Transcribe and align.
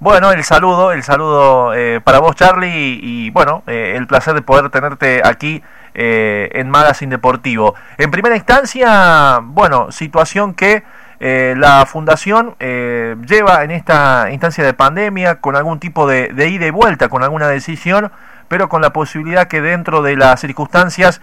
Bueno, 0.00 0.32
el 0.32 0.42
saludo, 0.44 0.92
el 0.92 1.02
saludo 1.02 1.74
eh, 1.74 2.00
para 2.02 2.20
vos, 2.20 2.34
Charlie, 2.34 2.98
y, 3.02 3.28
bueno, 3.28 3.62
eh, 3.66 3.96
el 3.98 4.06
placer 4.06 4.32
de 4.32 4.40
poder 4.40 4.70
tenerte 4.70 5.20
aquí 5.22 5.62
eh, 5.92 6.48
en 6.54 6.70
Magazine 6.70 7.10
Deportivo. 7.10 7.74
En 7.98 8.10
primera 8.10 8.34
instancia, 8.34 9.40
bueno, 9.42 9.92
situación 9.92 10.54
que 10.54 10.82
la 11.20 11.84
fundación 11.84 12.56
lleva 12.58 13.62
en 13.62 13.72
esta 13.72 14.28
instancia 14.32 14.64
de 14.64 14.72
pandemia 14.72 15.38
con 15.42 15.54
algún 15.54 15.78
tipo 15.78 16.06
de, 16.06 16.28
de 16.28 16.48
ida 16.48 16.64
y 16.64 16.70
vuelta, 16.70 17.10
con 17.10 17.22
alguna 17.22 17.46
decisión, 17.46 18.10
pero 18.48 18.70
con 18.70 18.80
la 18.80 18.94
posibilidad 18.94 19.46
que 19.46 19.60
dentro 19.60 20.00
de 20.00 20.16
las 20.16 20.40
circunstancias 20.40 21.20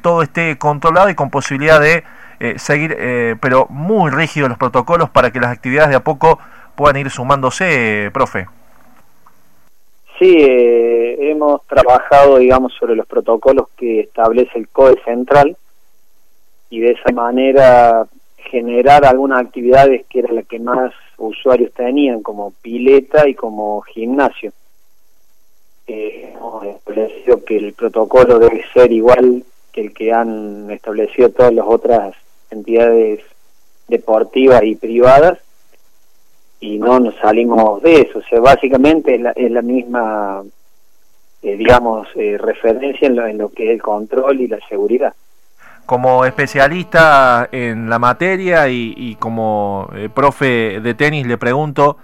todo 0.00 0.22
esté 0.22 0.58
controlado 0.58 1.10
y 1.10 1.16
con 1.16 1.30
posibilidad 1.30 1.80
de 1.80 2.04
seguir, 2.54 2.96
pero 3.40 3.66
muy 3.68 4.12
rígidos 4.12 4.48
los 4.48 4.58
protocolos 4.58 5.10
para 5.10 5.32
que 5.32 5.40
las 5.40 5.50
actividades 5.50 5.90
de 5.90 5.96
a 5.96 6.04
poco 6.04 6.38
puedan 6.74 6.96
ir 6.96 7.10
sumándose, 7.10 8.10
profe. 8.12 8.46
Sí, 10.18 10.36
eh, 10.38 11.30
hemos 11.30 11.66
trabajado, 11.66 12.38
digamos, 12.38 12.72
sobre 12.74 12.94
los 12.94 13.06
protocolos 13.06 13.68
que 13.76 14.00
establece 14.00 14.58
el 14.58 14.68
COE 14.68 15.00
central 15.04 15.56
y 16.70 16.80
de 16.80 16.92
esa 16.92 17.12
manera 17.12 18.06
generar 18.36 19.04
algunas 19.04 19.40
actividades 19.40 20.04
que 20.08 20.20
era 20.20 20.32
la 20.32 20.42
que 20.42 20.58
más 20.58 20.92
usuarios 21.18 21.72
tenían, 21.72 22.22
como 22.22 22.52
pileta 22.62 23.28
y 23.28 23.34
como 23.34 23.80
gimnasio. 23.82 24.52
Eh, 25.86 26.32
hemos 26.34 26.64
establecido 26.66 27.44
que 27.44 27.56
el 27.56 27.72
protocolo 27.72 28.38
debe 28.38 28.64
ser 28.72 28.92
igual 28.92 29.44
que 29.72 29.80
el 29.80 29.94
que 29.94 30.12
han 30.12 30.70
establecido 30.70 31.30
todas 31.30 31.52
las 31.52 31.66
otras 31.66 32.14
entidades 32.50 33.20
deportivas 33.88 34.62
y 34.62 34.76
privadas 34.76 35.38
y 36.62 36.78
no 36.78 37.00
nos 37.00 37.16
salimos 37.16 37.82
de 37.82 38.02
eso. 38.02 38.20
O 38.20 38.22
sea, 38.22 38.40
básicamente 38.40 39.20
es 39.34 39.50
la, 39.50 39.62
misma, 39.62 40.42
eh, 41.42 41.56
digamos, 41.56 42.06
eh, 42.14 42.38
referencia 42.38 43.08
en 43.08 43.16
lo, 43.16 43.26
en 43.26 43.38
lo 43.38 43.48
que 43.50 43.64
es 43.64 43.70
el 43.70 43.82
control 43.82 44.40
y 44.40 44.46
la 44.46 44.58
seguridad. 44.68 45.12
Como 45.84 46.24
especialista 46.24 47.48
en 47.50 47.90
la 47.90 47.98
materia 47.98 48.68
y, 48.68 49.16
como 49.18 49.90
eh, 49.92 50.08
profe 50.08 50.80
de 50.80 50.94
tenis, 50.94 51.26
le 51.26 51.36
pregunto, 51.36 51.98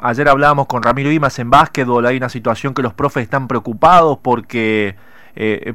ayer 0.00 0.28
hablábamos 0.28 0.66
con 0.66 0.82
Ramiro 0.82 1.12
Imas 1.12 1.38
en 1.38 1.50
básquetbol, 1.50 2.06
hay 2.06 2.16
una 2.16 2.30
situación 2.30 2.72
que 2.72 2.82
los 2.82 2.94
profes 2.94 3.24
están 3.24 3.46
preocupados 3.46 4.18
porque 4.18 4.96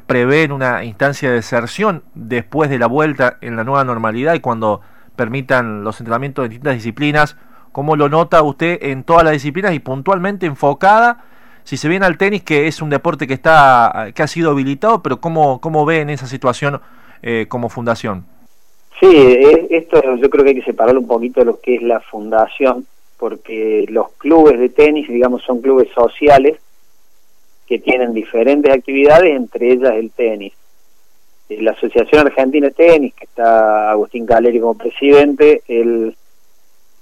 prevén 0.07 0.51
una 0.51 0.83
instancia 0.83 1.29
de 1.29 1.35
deserción 1.35 2.03
después 2.15 2.69
de 2.69 2.79
la 2.79 2.87
vuelta 2.87 3.37
en 3.41 3.55
la 3.55 3.63
nueva 3.63 3.83
normalidad 3.83 4.33
y 4.33 4.39
cuando 4.39 4.81
permitan 5.15 5.83
los 5.83 5.99
entrenamientos 5.99 6.43
de 6.43 6.49
distintas 6.49 6.73
disciplinas, 6.73 7.37
¿Cómo 7.77 7.95
lo 7.95 8.09
nota 8.09 8.41
usted 8.41 8.79
en 8.81 9.03
todas 9.03 9.23
las 9.23 9.33
disciplinas 9.33 9.71
y 9.71 9.77
puntualmente 9.77 10.47
enfocada? 10.47 11.23
Si 11.63 11.77
se 11.77 11.87
viene 11.87 12.07
al 12.07 12.17
tenis, 12.17 12.41
que 12.41 12.65
es 12.65 12.81
un 12.81 12.89
deporte 12.89 13.27
que 13.27 13.35
está 13.35 14.11
que 14.15 14.23
ha 14.23 14.27
sido 14.27 14.49
habilitado, 14.49 15.03
pero 15.03 15.21
¿cómo, 15.21 15.61
cómo 15.61 15.85
ve 15.85 16.01
en 16.01 16.09
esa 16.09 16.25
situación 16.25 16.81
eh, 17.21 17.45
como 17.47 17.69
fundación? 17.69 18.25
Sí, 18.99 19.07
esto 19.69 20.01
yo 20.15 20.27
creo 20.27 20.43
que 20.43 20.49
hay 20.49 20.55
que 20.55 20.63
separarlo 20.63 21.01
un 21.01 21.07
poquito 21.07 21.41
de 21.41 21.45
lo 21.45 21.59
que 21.59 21.75
es 21.75 21.83
la 21.83 21.99
fundación, 21.99 22.87
porque 23.19 23.85
los 23.89 24.09
clubes 24.13 24.59
de 24.59 24.69
tenis, 24.69 25.07
digamos, 25.07 25.43
son 25.43 25.61
clubes 25.61 25.89
sociales 25.93 26.57
que 27.67 27.77
tienen 27.77 28.11
diferentes 28.11 28.73
actividades, 28.73 29.35
entre 29.35 29.73
ellas 29.73 29.93
el 29.93 30.09
tenis. 30.09 30.53
Eh, 31.47 31.61
la 31.61 31.73
Asociación 31.73 32.25
Argentina 32.25 32.69
de 32.69 32.73
Tenis, 32.73 33.13
que 33.13 33.25
está 33.25 33.91
Agustín 33.91 34.25
Caleri 34.25 34.59
como 34.59 34.75
presidente, 34.75 35.61
el 35.67 36.15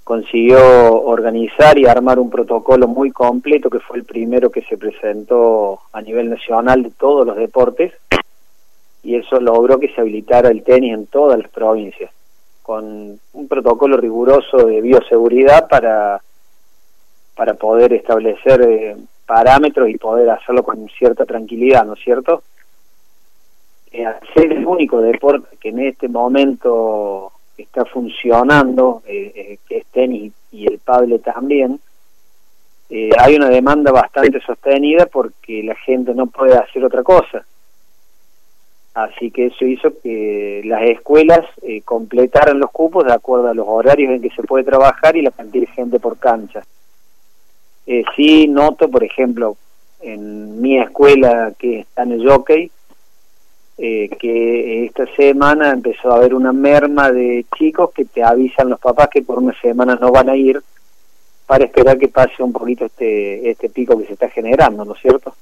consiguió 0.06 1.02
organizar 1.02 1.80
y 1.80 1.88
armar 1.88 2.20
un 2.20 2.30
protocolo 2.30 2.88
muy 2.88 3.09
completo 3.09 3.72
que 3.72 3.80
fue 3.80 3.98
el 3.98 4.03
primero 4.06 4.52
que 4.52 4.62
se 4.62 4.78
presentó 4.78 5.80
a 5.91 6.00
nivel 6.00 6.29
nacional 6.29 6.84
de 6.84 6.91
todos 6.91 7.25
los 7.25 7.35
deportes 7.35 7.91
y 9.02 9.16
eso 9.16 9.40
logró 9.40 9.79
que 9.79 9.90
se 9.90 10.02
habilitara 10.02 10.50
el 10.50 10.63
tenis 10.63 10.94
en 10.94 11.07
todas 11.07 11.40
las 11.40 11.50
provincias 11.50 12.12
con 12.62 13.19
un 13.34 13.47
protocolo 13.47 13.97
riguroso 13.97 14.57
de 14.57 14.79
bioseguridad 14.79 15.68
para 15.68 16.22
para 17.35 17.56
poder 17.56 17.91
establecer 17.94 18.62
eh, 18.62 18.96
parámetros 19.25 19.90
y 19.90 19.97
poder 19.97 20.29
hacerlo 20.29 20.63
con 20.63 20.88
cierta 21.00 21.25
tranquilidad, 21.25 21.84
¿no 21.84 21.94
es 21.94 22.00
cierto? 22.00 22.44
Eh, 23.91 24.06
ser 24.35 24.53
el 24.53 24.68
único 24.68 25.02
deporte 25.02 25.58
que 25.59 25.69
en 25.69 25.79
este 25.79 26.08
momento 26.08 27.31
está 27.63 27.85
funcionando, 27.85 29.01
eh, 29.07 29.31
eh, 29.35 29.57
que 29.67 29.77
es 29.77 29.85
tenis 29.88 30.33
y 30.51 30.67
el 30.67 30.79
pable 30.79 31.19
también, 31.19 31.79
eh, 32.89 33.09
hay 33.17 33.35
una 33.35 33.49
demanda 33.49 33.91
bastante 33.91 34.39
sostenida 34.41 35.05
porque 35.07 35.63
la 35.63 35.75
gente 35.75 36.13
no 36.13 36.27
puede 36.27 36.55
hacer 36.55 36.83
otra 36.83 37.03
cosa. 37.03 37.45
Así 38.93 39.29
que 39.31 39.47
eso 39.47 39.66
hizo 39.66 39.91
que 40.01 40.61
las 40.63 40.83
escuelas 40.83 41.45
completaran 41.83 42.59
los 42.59 42.71
cupos 42.71 43.03
de 43.03 43.11
acuerdo 43.11 43.49
a 43.49 43.53
los 43.53 43.66
horarios 43.67 44.09
en 44.11 44.22
que 44.22 44.29
se 44.29 44.43
puede 44.43 44.63
trabajar 44.63 45.17
y 45.17 45.22
la 45.22 45.31
cantidad 45.31 45.67
de 45.67 45.73
gente 45.73 45.99
por 45.99 46.17
cancha. 46.17 46.63
sí 48.16 48.47
noto, 48.47 48.89
por 48.89 49.03
ejemplo, 49.03 49.57
en 49.99 50.61
mi 50.61 50.79
escuela 50.79 51.51
que 51.59 51.81
está 51.81 52.03
en 52.03 52.13
el 52.13 52.29
jockey, 52.29 52.72
eh, 53.78 54.09
que 54.19 54.86
esta 54.86 55.06
semana 55.16 55.72
empezó 55.72 56.12
a 56.12 56.18
haber 56.18 56.34
una 56.34 56.53
merma 56.53 57.12
de 57.12 57.46
chicos 57.58 57.91
que 57.94 58.06
te 58.06 58.24
avisan 58.24 58.69
los 58.69 58.80
papás 58.80 59.09
que 59.12 59.22
por 59.22 59.40
una 59.40 59.53
semana 59.59 59.96
no 60.00 60.12
van 60.12 60.30
a 60.30 60.36
ir 60.36 60.62
para 61.46 61.66
esperar 61.66 61.97
que 61.97 62.08
pase 62.08 62.41
un 62.41 62.53
poquito 62.53 62.85
este, 62.85 63.50
este 63.50 63.69
pico 63.69 63.97
que 63.97 64.06
se 64.06 64.14
está 64.14 64.30
generando, 64.30 64.85
¿no 64.85 64.94
es 64.96 65.02
cierto? 65.02 65.35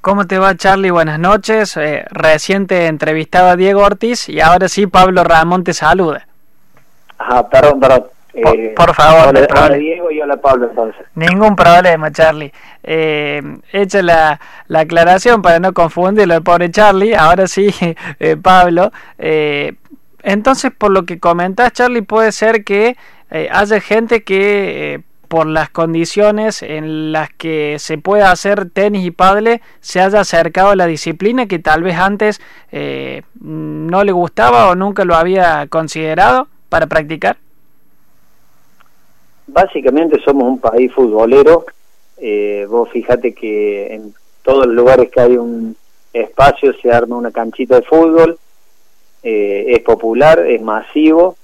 ¿Cómo 0.00 0.26
te 0.26 0.38
va 0.38 0.54
Charlie? 0.54 0.90
Buenas 0.90 1.18
noches. 1.18 1.76
Eh, 1.76 2.04
reciente 2.10 2.86
entrevistaba 2.86 3.52
a 3.52 3.56
Diego 3.56 3.82
Ortiz 3.82 4.28
y 4.28 4.40
ahora 4.40 4.68
sí 4.68 4.86
Pablo 4.86 5.24
Ramón 5.24 5.64
te 5.64 5.74
saluda. 5.74 6.26
Ajá, 7.18 7.48
perdón, 7.48 7.80
perdón. 7.80 8.04
Eh, 8.40 8.74
por, 8.76 8.94
favor. 8.94 9.34
Hola, 9.50 9.76
Diego 9.76 10.10
y 10.10 10.20
hola 10.20 10.36
Pablo 10.36 10.68
entonces. 10.68 11.04
Ningún 11.14 11.56
problema, 11.56 12.12
Charlie. 12.12 12.52
Eh, 12.82 13.42
hecha 13.72 14.02
la, 14.02 14.40
la, 14.68 14.80
aclaración 14.80 15.42
para 15.42 15.58
no 15.58 15.72
confundirlo, 15.72 16.34
el 16.34 16.42
pobre 16.42 16.70
Charlie. 16.70 17.14
Ahora 17.14 17.48
sí, 17.48 17.74
eh, 18.20 18.36
Pablo. 18.36 18.92
Eh, 19.18 19.74
entonces, 20.22 20.70
por 20.76 20.90
lo 20.90 21.04
que 21.04 21.18
comentas, 21.18 21.72
Charlie, 21.72 22.02
puede 22.02 22.32
ser 22.32 22.64
que 22.64 22.96
haya 23.50 23.80
gente 23.80 24.24
que 24.24 25.02
por 25.28 25.46
las 25.46 25.68
condiciones 25.68 26.62
en 26.62 27.12
las 27.12 27.28
que 27.30 27.76
se 27.78 27.98
puede 27.98 28.22
hacer 28.22 28.70
tenis 28.70 29.04
y 29.04 29.10
padre 29.10 29.60
se 29.80 30.00
haya 30.00 30.20
acercado 30.20 30.70
a 30.70 30.76
la 30.76 30.86
disciplina 30.86 31.46
que 31.46 31.58
tal 31.58 31.82
vez 31.82 31.96
antes 31.98 32.40
no 33.40 34.04
le 34.04 34.12
gustaba 34.12 34.68
o 34.68 34.74
nunca 34.74 35.04
lo 35.04 35.14
había 35.14 35.66
considerado 35.68 36.48
para 36.70 36.86
practicar 36.86 37.36
básicamente 39.48 40.20
somos 40.24 40.44
un 40.44 40.60
país 40.60 40.92
futbolero. 40.92 41.66
Eh, 42.16 42.66
vos 42.68 42.88
fíjate 42.90 43.32
que 43.32 43.94
en 43.94 44.14
todos 44.42 44.66
los 44.66 44.74
lugares 44.74 45.10
que 45.10 45.20
hay 45.20 45.36
un 45.36 45.76
espacio 46.12 46.72
se 46.74 46.90
arma 46.90 47.16
una 47.16 47.32
canchita 47.32 47.76
de 47.76 47.82
fútbol. 47.82 48.38
Eh, 49.22 49.64
es 49.68 49.80
popular, 49.80 50.38
es 50.46 50.62
masivo. 50.62 51.36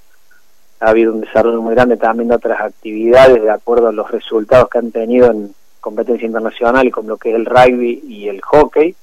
Ha 0.81 0.91
habido 0.91 1.13
un 1.13 1.23
desarrollo 1.23 1.63
muy 1.63 1.75
grande 1.75 1.97
también 1.97 2.29
de 2.29 2.37
otras 2.37 2.61
actividades 2.61 3.43
de 3.43 3.51
acuerdo 3.51 3.89
a 3.89 3.93
los 3.93 4.11
resultados 4.11 4.69
que 4.69 4.79
han 4.79 4.93
tenido 4.93 5.31
en 5.31 5.55
competencia 5.81 6.27
internacional, 6.27 6.91
como 6.91 7.11
lo 7.11 7.17
que 7.17 7.31
es 7.31 7.37
el 7.37 7.47
rugby 7.47 8.03
y 8.07 8.29
el 8.29 8.41
hockey. 8.43 8.95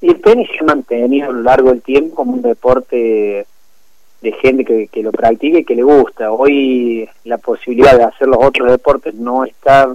Y 0.00 0.08
el 0.08 0.20
tenis 0.20 0.48
se 0.52 0.60
ha 0.60 0.64
mantenido 0.64 1.30
a 1.30 1.32
lo 1.32 1.42
largo 1.42 1.70
del 1.70 1.82
tiempo 1.82 2.16
como 2.16 2.34
un 2.34 2.42
deporte 2.42 3.46
de 4.26 4.32
gente 4.32 4.64
que, 4.64 4.88
que 4.88 5.02
lo 5.02 5.12
practique 5.12 5.60
y 5.60 5.64
que 5.64 5.76
le 5.76 5.84
gusta. 5.84 6.32
Hoy 6.32 7.08
la 7.24 7.38
posibilidad 7.38 7.96
de 7.96 8.04
hacer 8.04 8.26
los 8.26 8.44
otros 8.44 8.70
deportes 8.70 9.14
no 9.14 9.44
está 9.44 9.92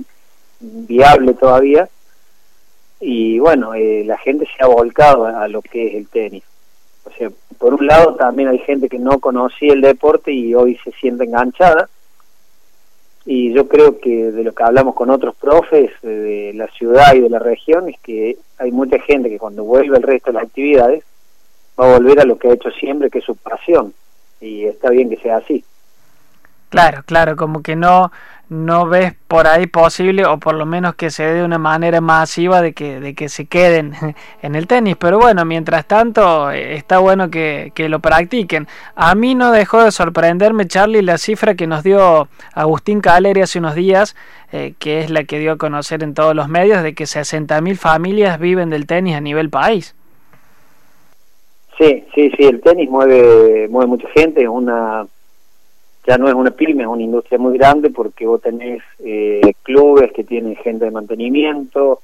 viable 0.59 1.33
todavía 1.33 1.89
y 3.01 3.39
bueno, 3.39 3.73
eh, 3.73 4.03
la 4.05 4.17
gente 4.19 4.45
se 4.45 4.63
ha 4.63 4.67
volcado 4.67 5.25
a, 5.25 5.47
lo 5.47 5.61
que 5.61 5.87
es 5.87 5.95
el 5.95 6.07
tenis. 6.07 6.43
O 7.03 7.11
sea, 7.11 7.29
por 7.57 7.73
un 7.73 7.87
lado 7.87 8.15
también 8.15 8.47
hay 8.47 8.59
gente 8.59 8.87
que 8.87 8.99
no 8.99 9.19
conocía 9.19 9.73
el 9.73 9.81
deporte 9.81 10.31
y 10.31 10.53
hoy 10.53 10.79
se 10.83 10.91
siente 10.91 11.25
enganchada. 11.25 11.89
Y 13.25 13.53
yo 13.53 13.67
creo 13.67 13.99
que 13.99 14.31
de 14.31 14.43
lo 14.43 14.53
que 14.53 14.63
hablamos 14.63 14.95
con 14.95 15.09
otros 15.09 15.35
profes 15.35 15.91
de 16.01 16.53
la 16.55 16.67
ciudad 16.67 17.13
y 17.15 17.19
de 17.19 17.29
la 17.29 17.39
región 17.39 17.89
es 17.89 17.99
que 17.99 18.37
hay 18.57 18.71
mucha 18.71 18.99
gente 18.99 19.29
que 19.29 19.39
cuando 19.39 19.63
vuelve 19.63 19.97
el 19.97 20.03
resto 20.03 20.31
de 20.31 20.35
las 20.35 20.43
actividades 20.43 21.03
va 21.79 21.89
a 21.89 21.97
volver 21.97 22.19
a 22.19 22.25
lo 22.25 22.37
que 22.37 22.49
ha 22.49 22.53
hecho 22.53 22.71
siempre, 22.71 23.09
que 23.09 23.19
es 23.19 23.25
su 23.25 23.35
pasión 23.35 23.93
y 24.41 24.65
está 24.65 24.89
bien 24.89 25.09
que 25.09 25.17
sea 25.17 25.37
así. 25.37 25.63
Claro, 26.69 27.03
claro, 27.05 27.35
como 27.35 27.61
que 27.61 27.75
no 27.75 28.11
no 28.51 28.85
ves 28.85 29.13
por 29.29 29.47
ahí 29.47 29.65
posible 29.65 30.25
o 30.25 30.37
por 30.37 30.55
lo 30.55 30.65
menos 30.65 30.95
que 30.95 31.09
se 31.09 31.23
dé 31.23 31.35
de 31.35 31.43
una 31.45 31.57
manera 31.57 32.01
masiva 32.01 32.61
de 32.61 32.73
que, 32.73 32.99
de 32.99 33.15
que 33.15 33.29
se 33.29 33.45
queden 33.45 33.93
en 34.41 34.55
el 34.55 34.67
tenis. 34.67 34.97
Pero 34.97 35.19
bueno, 35.19 35.45
mientras 35.45 35.85
tanto 35.85 36.51
eh, 36.51 36.75
está 36.75 36.97
bueno 36.97 37.31
que, 37.31 37.71
que, 37.73 37.87
lo 37.87 38.01
practiquen. 38.01 38.67
A 38.95 39.15
mí 39.15 39.35
no 39.35 39.53
dejó 39.53 39.81
de 39.81 39.91
sorprenderme, 39.93 40.67
Charlie, 40.67 41.01
la 41.01 41.17
cifra 41.17 41.55
que 41.55 41.65
nos 41.65 41.81
dio 41.83 42.27
Agustín 42.53 42.99
Caleri 42.99 43.41
hace 43.41 43.59
unos 43.59 43.73
días, 43.73 44.17
eh, 44.51 44.73
que 44.79 44.99
es 44.99 45.09
la 45.09 45.23
que 45.23 45.39
dio 45.39 45.53
a 45.53 45.57
conocer 45.57 46.03
en 46.03 46.13
todos 46.13 46.35
los 46.35 46.49
medios, 46.49 46.83
de 46.83 46.93
que 46.93 47.05
60.000 47.05 47.77
familias 47.77 48.37
viven 48.37 48.69
del 48.69 48.85
tenis 48.85 49.15
a 49.15 49.21
nivel 49.21 49.49
país. 49.49 49.95
Sí, 51.81 52.03
sí, 52.13 52.31
sí, 52.37 52.43
el 52.43 52.61
tenis 52.61 52.87
mueve, 52.91 53.67
mueve 53.67 53.87
mucha 53.87 54.07
gente, 54.09 54.43
es 54.43 54.47
una 54.47 55.07
ya 56.05 56.17
no 56.19 56.27
es 56.27 56.35
una 56.35 56.51
pyme, 56.51 56.83
es 56.83 56.87
una 56.87 57.01
industria 57.01 57.39
muy 57.39 57.57
grande 57.57 57.89
porque 57.89 58.27
vos 58.27 58.39
tenés 58.39 58.83
eh, 58.99 59.41
clubes 59.63 60.11
que 60.11 60.23
tienen 60.23 60.55
gente 60.57 60.85
de 60.85 60.91
mantenimiento, 60.91 62.01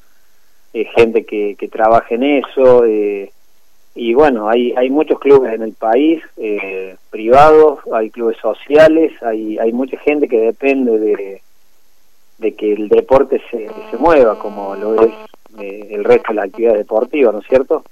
eh, 0.74 0.86
gente 0.96 1.26
que, 1.26 1.56
que 1.60 1.68
trabaja 1.68 2.16
en 2.16 2.24
eso, 2.24 2.86
eh, 2.86 3.32
y 3.94 4.16
bueno, 4.16 4.50
hay, 4.50 4.74
hay 4.76 4.90
muchos 4.90 5.20
clubes 5.20 5.54
en 5.54 5.62
el 5.62 5.74
país, 5.74 6.24
eh, 6.38 6.96
privados, 7.12 7.78
hay 7.94 8.10
clubes 8.10 8.38
sociales, 8.38 9.12
hay, 9.22 9.60
hay 9.60 9.74
mucha 9.74 10.00
gente 10.00 10.28
que 10.28 10.40
depende 10.40 10.98
de, 10.98 11.42
de 12.40 12.56
que 12.56 12.74
el 12.74 12.90
deporte 12.90 13.40
se, 13.52 13.70
se 13.92 13.98
mueva, 13.98 14.40
como 14.40 14.76
lo 14.76 15.04
es 15.04 15.14
eh, 15.60 15.88
el 15.92 16.04
resto 16.04 16.30
de 16.30 16.36
la 16.36 16.44
actividad 16.44 16.76
deportiva, 16.76 17.32
¿no 17.32 17.40
es 17.40 17.48
cierto? 17.48 17.84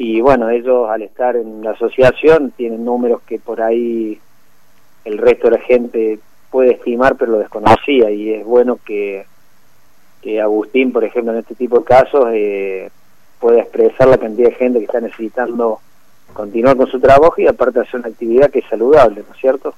Y 0.00 0.20
bueno, 0.20 0.48
ellos 0.48 0.88
al 0.88 1.02
estar 1.02 1.34
en 1.34 1.64
la 1.64 1.72
asociación 1.72 2.52
tienen 2.52 2.84
números 2.84 3.20
que 3.26 3.40
por 3.40 3.60
ahí 3.60 4.20
el 5.04 5.18
resto 5.18 5.50
de 5.50 5.58
la 5.58 5.64
gente 5.64 6.20
puede 6.52 6.74
estimar 6.74 7.16
pero 7.16 7.32
lo 7.32 7.38
desconocía 7.38 8.08
y 8.08 8.32
es 8.32 8.46
bueno 8.46 8.78
que, 8.84 9.26
que 10.22 10.40
Agustín, 10.40 10.92
por 10.92 11.02
ejemplo, 11.02 11.32
en 11.32 11.40
este 11.40 11.56
tipo 11.56 11.80
de 11.80 11.84
casos 11.84 12.28
eh, 12.32 12.90
pueda 13.40 13.60
expresar 13.60 14.06
la 14.06 14.18
cantidad 14.18 14.50
de 14.50 14.54
gente 14.54 14.78
que 14.78 14.84
está 14.84 15.00
necesitando 15.00 15.80
continuar 16.32 16.76
con 16.76 16.86
su 16.86 17.00
trabajo 17.00 17.34
y 17.38 17.48
aparte 17.48 17.80
hacer 17.80 17.98
una 17.98 18.10
actividad 18.10 18.52
que 18.52 18.60
es 18.60 18.66
saludable, 18.70 19.24
¿no 19.26 19.34
es 19.34 19.40
cierto? 19.40 19.74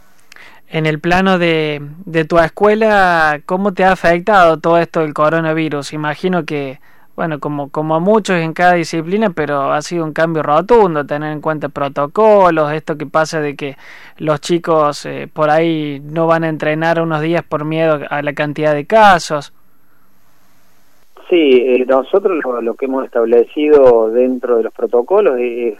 En 0.68 0.84
el 0.84 1.00
plano 1.00 1.38
de, 1.38 1.80
de 2.04 2.26
tu 2.26 2.38
escuela, 2.38 3.40
¿cómo 3.46 3.72
te 3.72 3.84
ha 3.84 3.92
afectado 3.92 4.58
todo 4.58 4.76
esto 4.76 5.00
del 5.00 5.14
coronavirus? 5.14 5.94
Imagino 5.94 6.44
que 6.44 6.78
bueno, 7.20 7.38
como, 7.38 7.68
como 7.68 7.96
a 7.96 7.98
muchos 7.98 8.36
en 8.36 8.54
cada 8.54 8.76
disciplina, 8.76 9.28
pero 9.28 9.74
ha 9.74 9.82
sido 9.82 10.06
un 10.06 10.14
cambio 10.14 10.42
rotundo, 10.42 11.04
tener 11.04 11.30
en 11.32 11.42
cuenta 11.42 11.68
protocolos, 11.68 12.72
esto 12.72 12.96
que 12.96 13.04
pasa 13.04 13.42
de 13.42 13.54
que 13.56 13.76
los 14.16 14.40
chicos 14.40 15.04
eh, 15.04 15.28
por 15.30 15.50
ahí 15.50 16.00
no 16.02 16.26
van 16.26 16.44
a 16.44 16.48
entrenar 16.48 16.98
unos 16.98 17.20
días 17.20 17.42
por 17.42 17.66
miedo 17.66 18.00
a 18.08 18.22
la 18.22 18.32
cantidad 18.32 18.72
de 18.72 18.86
casos. 18.86 19.52
Sí, 21.28 21.58
eh, 21.58 21.84
nosotros 21.86 22.42
lo, 22.42 22.72
que 22.72 22.86
hemos 22.86 23.04
establecido 23.04 24.08
dentro 24.08 24.56
de 24.56 24.62
los 24.62 24.72
protocolos 24.72 25.38
es 25.38 25.76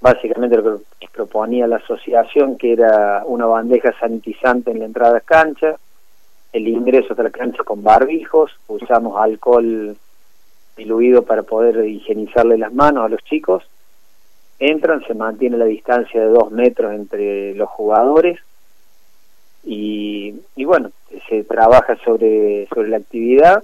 básicamente 0.00 0.56
lo 0.56 0.82
que 1.00 1.08
proponía 1.12 1.66
la 1.66 1.78
asociación, 1.78 2.56
que 2.56 2.74
era 2.74 3.24
una 3.26 3.46
bandeja 3.46 3.92
sanitizante 3.98 4.70
en 4.70 4.78
la 4.78 4.84
entrada 4.84 5.18
a 5.18 5.20
cancha, 5.20 5.74
el 6.52 6.68
ingreso 6.68 7.16
a 7.18 7.22
la 7.24 7.30
cancha 7.30 7.64
con 7.64 7.82
barbijos, 7.82 8.52
usamos 8.68 9.20
alcohol 9.20 9.96
diluido 10.78 11.24
para 11.24 11.42
poder 11.42 11.86
higienizarle 11.86 12.56
las 12.56 12.72
manos 12.72 13.04
a 13.04 13.08
los 13.08 13.22
chicos. 13.24 13.68
Entran, 14.58 15.04
se 15.06 15.14
mantiene 15.14 15.58
la 15.58 15.66
distancia 15.66 16.20
de 16.20 16.28
dos 16.28 16.50
metros 16.50 16.94
entre 16.94 17.54
los 17.54 17.68
jugadores 17.68 18.40
y, 19.64 20.34
y 20.56 20.64
bueno, 20.64 20.90
se 21.28 21.44
trabaja 21.44 21.96
sobre, 22.04 22.66
sobre 22.72 22.88
la 22.88 22.96
actividad 22.96 23.62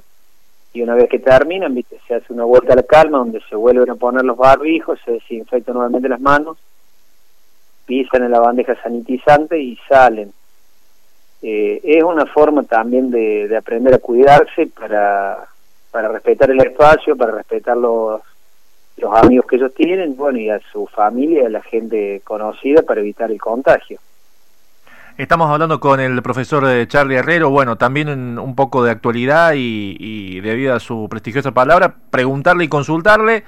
y 0.75 0.83
una 0.83 0.95
vez 0.95 1.09
que 1.09 1.21
terminan, 1.21 1.73
¿viste? 1.73 1.99
se 2.07 2.15
hace 2.15 2.33
una 2.33 2.45
vuelta 2.45 2.73
a 2.73 2.77
la 2.77 2.83
calma 2.83 3.19
donde 3.19 3.41
se 3.49 3.55
vuelven 3.55 3.91
a 3.91 3.95
poner 3.95 4.25
los 4.25 4.37
barbijos, 4.37 4.99
se 5.05 5.13
desinfectan 5.13 5.75
nuevamente 5.75 6.09
las 6.09 6.21
manos, 6.21 6.59
pisan 7.87 8.25
en 8.25 8.33
la 8.33 8.41
bandeja 8.41 8.75
sanitizante 8.83 9.59
y 9.59 9.79
salen. 9.89 10.33
Eh, 11.43 11.81
es 11.85 12.03
una 12.03 12.27
forma 12.27 12.65
también 12.65 13.11
de, 13.11 13.47
de 13.47 13.57
aprender 13.57 13.95
a 13.95 13.99
cuidarse 13.99 14.67
para 14.67 15.49
para 15.95 16.09
respetar 16.09 16.51
el 16.51 16.59
espacio, 16.59 17.17
para 17.17 17.31
respetar 17.31 17.77
los, 17.77 18.21
los 18.97 19.17
amigos 19.17 19.47
que 19.47 19.55
ellos 19.55 19.73
tienen, 19.77 20.17
bueno, 20.17 20.41
y 20.41 20.51
a 20.51 20.59
su 20.73 20.89
familia, 20.89 21.47
a 21.47 21.49
la 21.49 21.63
gente 21.63 22.21
conocida 22.25 22.83
para 22.83 23.01
evitar 23.01 23.31
el 23.31 23.41
contagio. 23.41 24.01
Estamos 25.17 25.49
hablando 25.49 25.79
con 25.79 26.01
el 26.01 26.21
profesor 26.21 26.65
eh, 26.67 26.89
Charlie 26.89 27.15
Herrero, 27.15 27.49
bueno, 27.49 27.77
también 27.77 28.09
un 28.41 28.57
poco 28.57 28.83
de 28.83 28.91
actualidad 28.91 29.53
y, 29.55 29.97
y 30.01 30.41
debido 30.41 30.75
a 30.75 30.81
su 30.81 31.07
prestigiosa 31.09 31.53
palabra, 31.53 31.95
preguntarle 32.11 32.65
y 32.65 32.69
consultarle 32.69 33.45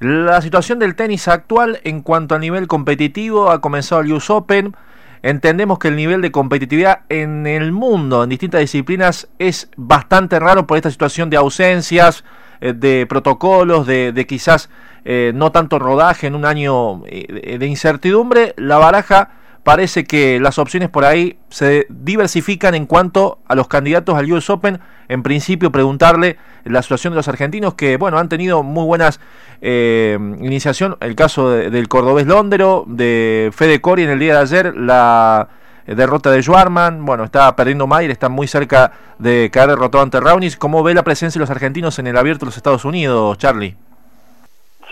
la 0.00 0.42
situación 0.42 0.80
del 0.80 0.94
tenis 0.94 1.28
actual 1.28 1.80
en 1.84 2.02
cuanto 2.02 2.34
a 2.34 2.38
nivel 2.38 2.66
competitivo, 2.66 3.50
ha 3.50 3.62
comenzado 3.62 4.02
el 4.02 4.12
US 4.12 4.28
Open, 4.28 4.76
Entendemos 5.22 5.78
que 5.78 5.88
el 5.88 5.96
nivel 5.96 6.22
de 6.22 6.32
competitividad 6.32 7.00
en 7.08 7.46
el 7.46 7.72
mundo, 7.72 8.24
en 8.24 8.30
distintas 8.30 8.60
disciplinas, 8.60 9.28
es 9.38 9.68
bastante 9.76 10.38
raro 10.38 10.66
por 10.66 10.78
esta 10.78 10.90
situación 10.90 11.28
de 11.28 11.36
ausencias, 11.36 12.24
eh, 12.60 12.72
de 12.72 13.06
protocolos, 13.06 13.86
de, 13.86 14.12
de 14.12 14.26
quizás 14.26 14.70
eh, 15.04 15.32
no 15.34 15.52
tanto 15.52 15.78
rodaje 15.78 16.26
en 16.26 16.34
un 16.34 16.44
año 16.44 17.02
eh, 17.06 17.58
de 17.58 17.66
incertidumbre. 17.66 18.54
La 18.56 18.78
baraja 18.78 19.30
parece 19.62 20.04
que 20.04 20.40
las 20.40 20.58
opciones 20.58 20.88
por 20.88 21.04
ahí 21.04 21.38
se 21.48 21.86
diversifican 21.88 22.74
en 22.74 22.86
cuanto 22.86 23.38
a 23.46 23.54
los 23.54 23.68
candidatos 23.68 24.16
al 24.16 24.30
US 24.32 24.50
Open. 24.50 24.80
En 25.08 25.22
principio, 25.22 25.70
preguntarle 25.70 26.36
la 26.64 26.82
situación 26.82 27.12
de 27.12 27.16
los 27.16 27.28
argentinos 27.28 27.74
que, 27.74 27.96
bueno, 27.96 28.18
han 28.18 28.28
tenido 28.28 28.62
muy 28.62 28.84
buenas 28.84 29.20
eh, 29.60 30.18
iniciación. 30.40 30.96
El 31.00 31.14
caso 31.14 31.50
del 31.50 31.88
cordobés 31.88 32.26
Londero, 32.26 32.84
de 32.86 33.50
Fede 33.54 33.80
Cori 33.80 34.04
en 34.04 34.10
el 34.10 34.18
día 34.18 34.34
de 34.34 34.40
ayer, 34.40 34.76
la 34.76 35.48
derrota 35.86 36.30
de 36.30 36.42
Schwarman, 36.42 37.04
bueno, 37.04 37.24
está 37.24 37.54
perdiendo 37.56 37.86
Mayer, 37.86 38.10
está 38.10 38.28
muy 38.28 38.46
cerca 38.46 38.92
de 39.18 39.50
caer 39.52 39.70
derrotado 39.70 40.02
ante 40.02 40.20
Raunis. 40.20 40.56
¿Cómo 40.56 40.82
ve 40.82 40.94
la 40.94 41.02
presencia 41.02 41.38
de 41.38 41.42
los 41.42 41.50
argentinos 41.50 41.98
en 41.98 42.06
el 42.06 42.16
abierto 42.16 42.44
de 42.44 42.50
los 42.50 42.56
Estados 42.56 42.84
Unidos, 42.84 43.36
Charlie? 43.38 43.76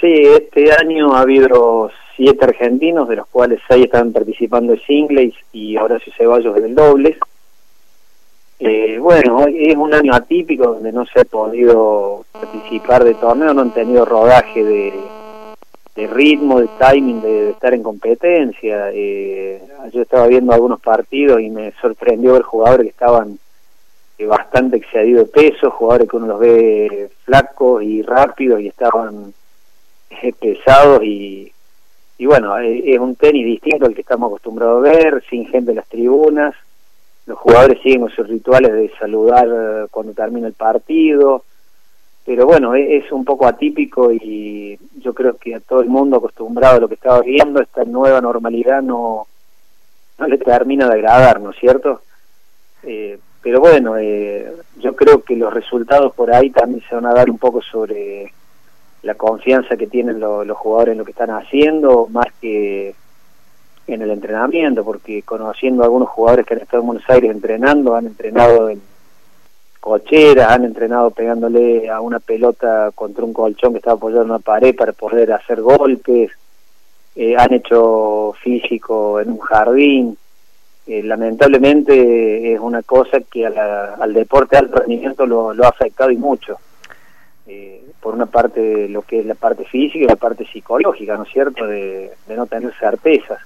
Sí, 0.00 0.22
este 0.24 0.72
año 0.72 1.14
ha 1.14 1.20
habido 1.20 1.90
siete 2.18 2.44
argentinos, 2.44 3.08
de 3.08 3.16
los 3.16 3.28
cuales 3.28 3.60
seis 3.68 3.84
están 3.84 4.12
participando 4.12 4.72
en 4.72 4.80
singles 4.80 5.34
y 5.52 5.76
Horacio 5.76 6.12
Ceballos 6.18 6.56
en 6.56 6.64
el 6.64 6.74
dobles. 6.74 7.16
Eh, 8.58 8.98
bueno, 9.00 9.46
es 9.46 9.76
un 9.76 9.94
año 9.94 10.12
atípico 10.12 10.74
donde 10.74 10.90
no 10.90 11.06
se 11.06 11.20
ha 11.20 11.24
podido 11.24 12.24
participar 12.32 13.04
de 13.04 13.14
torneo, 13.14 13.54
no 13.54 13.62
han 13.62 13.72
tenido 13.72 14.04
rodaje 14.04 14.64
de, 14.64 14.92
de 15.94 16.06
ritmo, 16.08 16.60
de 16.60 16.68
timing, 16.80 17.22
de, 17.22 17.50
estar 17.50 17.72
en 17.72 17.84
competencia. 17.84 18.90
Eh, 18.92 19.62
yo 19.92 20.02
estaba 20.02 20.26
viendo 20.26 20.52
algunos 20.52 20.80
partidos 20.80 21.40
y 21.40 21.50
me 21.50 21.72
sorprendió 21.80 22.32
ver 22.32 22.42
jugadores 22.42 22.86
que 22.86 22.90
estaban 22.90 23.38
eh, 24.18 24.26
bastante 24.26 24.78
excedidos 24.78 25.26
de 25.26 25.32
peso, 25.32 25.70
jugadores 25.70 26.08
que 26.08 26.16
uno 26.16 26.26
los 26.26 26.40
ve 26.40 27.10
flacos 27.24 27.84
y 27.84 28.02
rápidos 28.02 28.60
y 28.60 28.66
estaban 28.66 29.32
eh, 30.10 30.32
pesados 30.32 31.04
y, 31.04 31.52
y 32.18 32.26
bueno, 32.26 32.58
es 32.58 32.98
un 32.98 33.14
tenis 33.16 33.46
distinto 33.46 33.86
al 33.86 33.94
que 33.94 34.00
estamos 34.00 34.28
acostumbrados 34.28 34.86
a 34.86 34.90
ver, 34.90 35.24
sin 35.30 35.46
gente 35.46 35.70
en 35.70 35.76
las 35.76 35.88
tribunas 35.88 36.54
los 37.28 37.38
jugadores 37.38 37.78
siguen 37.82 38.00
con 38.00 38.10
sus 38.10 38.26
rituales 38.26 38.72
de 38.72 38.90
saludar 38.98 39.46
eh, 39.46 39.86
cuando 39.90 40.14
termina 40.14 40.46
el 40.46 40.54
partido, 40.54 41.44
pero 42.24 42.46
bueno, 42.46 42.74
e-, 42.74 42.96
es, 42.96 43.12
un 43.12 43.24
poco 43.24 43.46
atípico 43.46 44.10
y 44.10 44.78
yo 44.96 45.12
creo 45.12 45.36
que 45.36 45.54
a 45.54 45.60
todo 45.60 45.82
el 45.82 45.90
mundo 45.90 46.16
acostumbrado 46.16 46.78
a 46.78 46.80
lo 46.80 46.88
que 46.88 46.94
estaba 46.94 47.20
viendo, 47.20 47.60
esta 47.60 47.84
nueva 47.84 48.22
normalidad 48.22 48.82
no, 48.82 49.26
no 50.18 50.26
le 50.26 50.38
termina 50.38 50.88
de 50.88 50.94
agradar, 50.94 51.38
¿no 51.40 51.50
es 51.50 51.58
cierto? 51.58 52.00
Eh, 52.82 53.18
pero 53.42 53.60
bueno, 53.60 53.98
eh, 53.98 54.50
yo 54.78 54.96
creo 54.96 55.22
que 55.22 55.36
los 55.36 55.52
resultados 55.52 56.14
por 56.14 56.34
ahí 56.34 56.48
también 56.48 56.82
se 56.88 56.94
van 56.94 57.06
a 57.06 57.14
dar 57.14 57.28
un 57.28 57.38
poco 57.38 57.60
sobre 57.60 58.32
la 59.02 59.14
confianza 59.14 59.76
que 59.76 59.86
tienen 59.86 60.20
los 60.20 60.56
jugadores 60.56 60.92
en 60.92 60.98
lo 60.98 61.04
que 61.04 61.12
están 61.12 61.30
haciendo, 61.30 62.08
más 62.10 62.26
que 62.40 62.94
en 63.86 64.02
el 64.02 64.10
entrenamiento, 64.10 64.84
porque 64.84 65.22
conociendo 65.22 65.82
a 65.82 65.86
algunos 65.86 66.08
jugadores 66.08 66.44
que 66.44 66.54
han 66.54 66.60
estado 66.60 66.82
en 66.82 66.86
Buenos 66.88 67.08
Aires 67.08 67.30
entrenando, 67.30 67.94
han 67.94 68.06
entrenado 68.06 68.68
en 68.68 68.82
cocheras, 69.80 70.50
han 70.50 70.64
entrenado 70.64 71.10
pegándole 71.10 71.88
a 71.88 72.00
una 72.00 72.18
pelota 72.18 72.90
contra 72.94 73.24
un 73.24 73.32
colchón 73.32 73.72
que 73.72 73.78
estaba 73.78 73.96
apoyado 73.96 74.22
en 74.22 74.30
una 74.30 74.40
pared 74.40 74.74
para 74.74 74.92
poder 74.92 75.32
hacer 75.32 75.62
golpes, 75.62 76.30
eh, 77.20 77.34
han 77.36 77.52
hecho 77.52 78.32
físico 78.40 79.20
en 79.20 79.30
un 79.30 79.38
jardín. 79.38 80.16
Eh, 80.86 81.02
lamentablemente 81.02 82.54
es 82.54 82.60
una 82.60 82.82
cosa 82.82 83.18
que 83.20 83.44
al 83.44 84.14
deporte 84.14 84.54
de 84.56 84.60
alto 84.60 84.78
rendimiento 84.78 85.26
lo, 85.26 85.50
ha 85.64 85.68
afectado 85.68 86.10
y 86.10 86.16
mucho. 86.16 86.58
Eh, 87.50 87.82
por 88.00 88.14
una 88.14 88.26
parte 88.26 88.88
lo 88.90 89.02
que 89.02 89.20
es 89.20 89.26
la 89.26 89.34
parte 89.34 89.64
física 89.64 90.04
y 90.04 90.06
la 90.06 90.16
parte 90.16 90.46
psicológica, 90.46 91.16
¿no 91.16 91.22
es 91.22 91.30
cierto?, 91.30 91.66
de, 91.66 92.12
de 92.26 92.36
no 92.36 92.46
tener 92.46 92.74
certezas. 92.78 93.40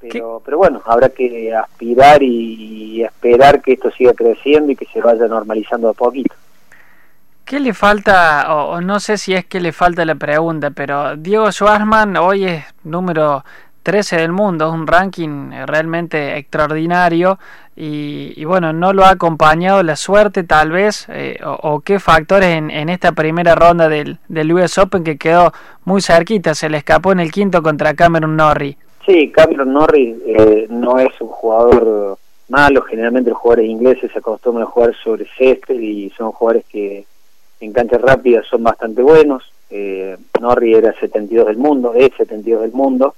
Pero, 0.00 0.42
pero 0.44 0.58
bueno, 0.58 0.82
habrá 0.84 1.08
que 1.08 1.54
aspirar 1.54 2.22
y, 2.22 3.02
esperar 3.02 3.62
que 3.62 3.72
esto 3.74 3.90
siga 3.90 4.12
creciendo 4.14 4.72
y 4.72 4.76
que 4.76 4.86
se 4.86 5.00
vaya 5.00 5.26
normalizando 5.26 5.88
a 5.88 5.92
poquito. 5.92 6.34
¿Qué 7.44 7.60
le 7.60 7.72
falta, 7.72 8.54
o, 8.54 8.80
no 8.80 9.00
sé 9.00 9.16
si 9.16 9.34
es 9.34 9.46
que 9.46 9.60
le 9.60 9.72
falta 9.72 10.04
la 10.04 10.14
pregunta, 10.14 10.70
pero 10.70 11.16
Diego 11.16 11.50
Schwarzman 11.50 12.16
hoy 12.16 12.44
es 12.44 12.64
número 12.84 13.44
13 13.82 14.16
del 14.16 14.32
mundo, 14.32 14.68
es 14.68 14.72
un 14.72 14.86
ranking 14.86 15.50
realmente 15.66 16.36
extraordinario 16.36 17.38
y, 17.80 18.44
bueno, 18.44 18.72
no 18.72 18.92
lo 18.92 19.04
ha 19.04 19.10
acompañado 19.10 19.84
la 19.84 19.94
suerte 19.94 20.42
tal 20.42 20.72
vez 20.72 21.06
eh, 21.10 21.38
o, 21.44 21.80
qué 21.80 22.00
factores 22.00 22.48
en, 22.48 22.88
esta 22.88 23.12
primera 23.12 23.54
ronda 23.54 23.88
del, 23.88 24.18
del 24.28 24.52
US 24.52 24.78
Open 24.78 25.04
que 25.04 25.16
quedó 25.16 25.52
muy 25.84 26.02
cerquita, 26.02 26.54
se 26.54 26.68
le 26.68 26.78
escapó 26.78 27.12
en 27.12 27.20
el 27.20 27.30
quinto 27.30 27.62
contra 27.62 27.94
Cameron 27.94 28.34
Norrie. 28.34 28.76
Sí, 29.06 29.30
Cameron 29.30 29.72
Norrie 29.72 30.16
eh, 30.26 30.66
no 30.68 30.98
es 30.98 31.12
un 31.20 31.28
jugador 31.28 32.18
malo, 32.48 32.82
generalmente 32.82 33.30
los 33.30 33.38
jugadores 33.38 33.70
ingleses 33.70 34.10
se 34.10 34.18
acostumbran 34.18 34.66
a 34.66 34.70
jugar 34.70 34.94
sobre 35.04 35.26
césped 35.38 35.78
y 35.78 36.10
son 36.10 36.32
jugadores 36.32 36.64
que 36.68 37.04
en 37.60 37.72
canchas 37.72 38.02
rápidas 38.02 38.44
son 38.46 38.64
bastante 38.64 39.02
buenos. 39.02 39.52
Eh, 39.70 40.16
Norrie 40.40 40.78
era 40.78 40.92
72 40.98 41.46
del 41.46 41.58
mundo, 41.58 41.94
es 41.94 42.10
72 42.16 42.62
del 42.62 42.72
mundo 42.72 43.14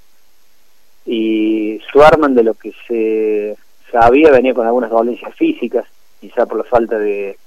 y 1.05 1.79
Swarman 1.91 2.35
de 2.35 2.43
lo 2.43 2.53
que 2.53 2.73
se 2.87 3.57
sabía 3.91 4.31
venía 4.31 4.53
con 4.53 4.65
algunas 4.65 4.89
dolencias 4.89 5.35
físicas, 5.35 5.85
quizá 6.19 6.45
por 6.45 6.59
la 6.59 6.63
falta 6.63 6.97
de, 6.97 7.37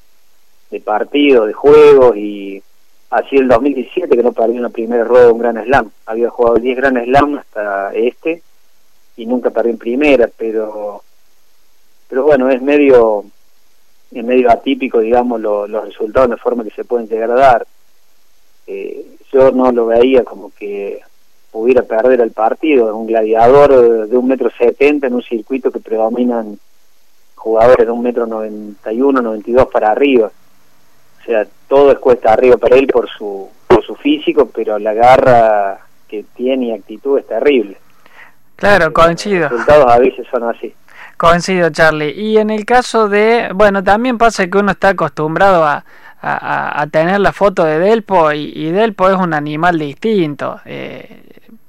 de 0.71 0.81
partido, 0.81 1.47
de 1.47 1.53
juegos 1.53 2.17
y 2.17 2.63
así 3.11 3.37
el 3.37 3.49
2017 3.49 4.17
que 4.17 4.23
no 4.23 4.33
perdió 4.33 4.59
una 4.59 4.71
primera 4.71 5.05
rueda 5.05 5.27
de 5.27 5.33
un 5.33 5.39
Gran 5.39 5.65
Slam. 5.65 5.91
Había 6.07 6.31
jugado 6.31 6.57
10 6.57 6.77
Gran 6.77 7.05
Slam 7.05 7.39
hasta 7.39 7.95
este 7.95 8.43
y 9.17 9.27
nunca 9.27 9.51
perdió 9.51 9.73
en 9.73 9.79
primera, 9.79 10.29
pero 10.37 11.03
pero 12.09 12.25
bueno, 12.25 12.51
es 12.51 12.61
medio 12.61 13.25
es 14.13 14.25
medio 14.25 14.51
atípico, 14.51 15.01
digamos, 15.01 15.41
los 15.41 15.85
resultados, 15.85 16.31
la 16.31 16.37
forma 16.37 16.65
que 16.65 16.71
se 16.71 16.85
pueden 16.85 17.09
llegar 17.09 17.31
a 17.33 17.35
dar. 17.35 17.67
Eh, 18.67 19.05
yo 19.33 19.51
no 19.51 19.73
lo 19.73 19.87
veía 19.87 20.25
como 20.25 20.53
que 20.55 21.01
pudiera 21.55 21.83
perder 21.83 22.21
el 22.21 22.33
partido, 22.33 22.95
un 22.97 23.07
gladiador 23.07 24.09
de 24.09 24.17
un 24.17 24.27
metro 24.27 24.51
setenta 24.59 25.07
en 25.07 25.15
un 25.15 25.23
circuito 25.23 25.71
que 25.71 25.79
predominan 25.79 26.59
jugadores 27.37 27.87
de 27.87 27.93
un 27.93 28.03
metro 28.03 28.27
noventa 28.27 28.93
y 28.93 29.01
uno, 29.01 29.23
noventa 29.23 29.49
y 29.49 29.53
dos 29.53 29.69
para 29.69 29.93
arriba. 29.93 30.27
O 30.27 31.25
sea, 31.25 31.47
todo 31.69 31.93
es 31.93 31.99
cuesta 32.01 32.33
arriba 32.33 32.57
para 32.57 32.75
él 32.75 32.89
por 32.89 33.09
su, 33.09 33.49
por 33.69 33.85
su 33.85 33.95
físico, 33.95 34.51
pero 34.53 34.81
la 34.81 34.95
garra 34.95 35.79
que 36.09 36.25
tiene 36.35 36.67
y 36.67 36.73
actitud 36.73 37.21
es 37.21 37.27
terrible. 37.29 37.77
Claro, 38.57 38.93
coincido. 38.93 39.43
Los 39.43 39.53
resultados 39.53 39.93
a 39.93 39.99
veces 40.01 40.27
son 40.29 40.43
así. 40.43 40.75
Coincido, 41.17 41.71
Charlie. 41.71 42.11
Y 42.11 42.39
en 42.39 42.51
el 42.51 42.65
caso 42.65 43.09
de, 43.09 43.51
bueno, 43.55 43.85
también 43.85 44.19
pasa 44.19 44.49
que 44.49 44.59
uno 44.59 44.73
está 44.73 44.89
acostumbrado 44.89 45.63
a, 45.65 45.85
a, 46.27 46.87
tener 46.91 47.21
la 47.21 47.33
foto 47.33 47.65
de 47.65 47.79
Delpo 47.79 48.33
y, 48.33 48.71
Delpo 48.71 49.09
es 49.11 49.17
un 49.17 49.35
animal 49.35 49.79
distinto. 49.79 50.61
Eh, 50.65 51.25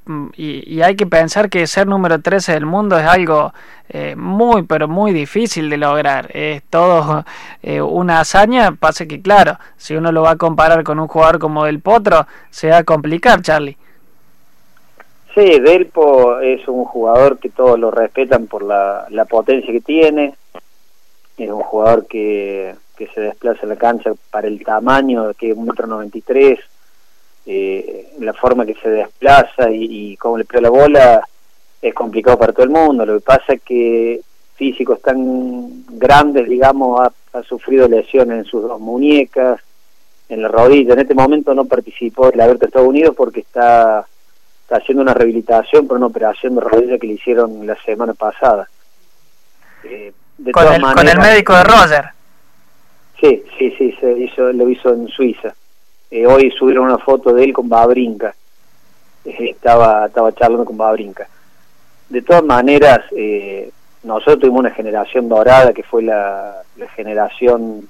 Mm, 0.07 0.27
y, 0.37 0.81
hay 0.83 0.95
que 0.95 1.07
pensar 1.07 1.49
que 1.49 1.65
ser 1.65 1.87
número 1.87 2.21
13 2.21 2.53
del 2.53 2.67
mundo 2.67 2.97
es 2.97 3.05
algo 3.05 3.53
eh, 3.89 4.15
muy, 4.15 4.61
pero 4.63 4.87
muy 4.87 5.13
difícil 5.13 5.69
de 5.69 5.77
lograr. 5.77 6.29
Es 6.35 6.63
todo 6.63 7.25
eh, 7.63 7.81
una 7.81 8.19
hazaña. 8.19 8.75
Pasa 8.75 9.05
que, 9.07 9.21
claro, 9.21 9.57
si 9.77 9.95
uno 9.95 10.11
lo 10.11 10.21
va 10.21 10.31
a 10.31 10.35
comparar 10.37 10.83
con 10.83 10.99
un 10.99 11.07
jugador 11.07 11.39
como 11.39 11.65
Del 11.65 11.79
Potro, 11.79 12.27
se 12.51 12.69
va 12.69 12.77
a 12.77 12.83
complicar, 12.83 13.41
Charlie. 13.41 13.77
Sí, 15.33 15.59
Delpo 15.59 16.39
es 16.39 16.65
un 16.67 16.85
jugador 16.85 17.39
que 17.39 17.49
todos 17.49 17.77
lo 17.77 17.91
respetan 17.91 18.47
por 18.47 18.63
la, 18.63 19.07
la 19.09 19.25
potencia 19.25 19.71
que 19.73 19.81
tiene. 19.81 20.35
Es 21.37 21.49
un 21.49 21.61
jugador 21.61 22.05
que, 22.07 22.75
que 22.95 23.07
se 23.07 23.21
desplaza 23.21 23.59
en 23.63 23.69
la 23.69 23.75
cancha 23.75 24.11
para 24.31 24.47
el 24.47 24.63
tamaño, 24.63 25.33
que 25.33 25.51
es 25.51 25.57
un 25.57 25.65
metro 25.65 25.87
noventa 25.87 26.17
y 26.17 26.21
tres 26.21 26.59
eh, 27.45 28.13
la 28.19 28.33
forma 28.33 28.65
que 28.65 28.73
se 28.75 28.89
desplaza 28.89 29.69
y, 29.69 30.13
y 30.13 30.17
cómo 30.17 30.37
le 30.37 30.45
pega 30.45 30.61
la 30.61 30.69
bola 30.69 31.27
es 31.81 31.93
complicado 31.93 32.37
para 32.37 32.53
todo 32.53 32.63
el 32.63 32.71
mundo. 32.71 33.05
Lo 33.05 33.19
que 33.19 33.25
pasa 33.25 33.53
es 33.53 33.61
que 33.61 34.21
físicos 34.55 35.01
tan 35.01 35.85
grandes, 35.89 36.49
digamos, 36.49 37.01
ha, 37.01 37.43
sufrido 37.43 37.87
lesiones 37.87 38.37
en 38.37 38.45
sus 38.45 38.63
dos 38.63 38.79
muñecas, 38.79 39.59
en 40.29 40.41
la 40.41 40.47
rodilla. 40.47 40.93
En 40.93 40.99
este 40.99 41.13
momento 41.13 41.53
no 41.53 41.65
participó 41.65 42.31
en 42.31 42.37
la 42.37 42.45
Abierto 42.45 42.61
de 42.61 42.67
Estados 42.67 42.87
Unidos 42.87 43.13
porque 43.15 43.41
está, 43.41 44.07
está 44.63 44.77
haciendo 44.77 45.03
una 45.03 45.13
rehabilitación 45.13 45.85
por 45.85 45.97
una 45.97 46.07
operación 46.07 46.55
de 46.55 46.61
rodilla 46.61 46.97
que 46.97 47.07
le 47.07 47.13
hicieron 47.13 47.67
la 47.67 47.75
semana 47.83 48.13
pasada. 48.13 48.69
Eh, 49.83 50.13
con, 50.51 50.73
el, 50.73 50.81
con 50.81 51.07
el 51.07 51.19
médico 51.19 51.53
de 51.55 51.63
Roger. 51.65 52.14
Sí, 53.19 53.43
sí, 53.57 53.71
sí, 53.77 53.95
se 53.99 54.11
hizo, 54.19 54.51
lo 54.51 54.69
hizo 54.69 54.93
en 54.93 55.07
Suiza. 55.07 55.53
Eh, 56.11 56.25
hoy 56.27 56.51
subieron 56.51 56.85
una 56.85 56.97
foto 56.97 57.33
de 57.33 57.43
él 57.43 57.53
con 57.53 57.69
Babrinca. 57.69 58.35
Eh, 59.23 59.51
estaba, 59.51 60.07
estaba 60.07 60.33
charlando 60.33 60.65
con 60.65 60.77
Babrinca. 60.77 61.27
De 62.09 62.21
todas 62.21 62.43
maneras, 62.43 63.01
eh, 63.15 63.71
nosotros 64.03 64.39
tuvimos 64.39 64.59
una 64.59 64.71
generación 64.71 65.27
dorada 65.27 65.73
que 65.73 65.83
fue 65.83 66.03
la, 66.03 66.61
generación 66.95 67.87